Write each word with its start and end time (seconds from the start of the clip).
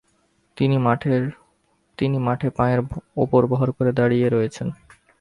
তিনি 1.97 2.17
মাঠে 2.19 2.49
পায়ের 2.57 2.79
উপর 3.15 3.41
ভর 3.45 3.67
করে 3.71 3.91
দাঁড়িয়ে 3.91 4.27
রয়েছেন। 4.29 4.67